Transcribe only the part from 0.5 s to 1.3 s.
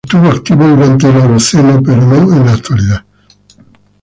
durante el